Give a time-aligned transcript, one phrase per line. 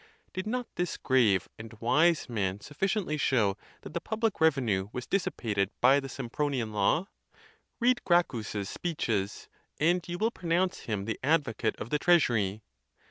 [0.33, 5.05] Did not this grave and wise man suffi ciently show that the public revenue was
[5.05, 7.05] dissipated by the Sempronian law?
[7.79, 9.47] Read Gracchus's speeches,
[9.79, 12.63] and you will pronounce him the advocate of the treasury.